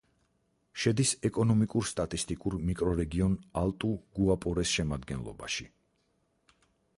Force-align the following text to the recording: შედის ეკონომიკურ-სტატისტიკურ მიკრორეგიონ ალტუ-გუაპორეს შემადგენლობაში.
შედის 0.83 1.09
ეკონომიკურ-სტატისტიკურ 1.29 2.55
მიკრორეგიონ 2.69 3.37
ალტუ-გუაპორეს 3.61 4.73
შემადგენლობაში. 4.79 5.69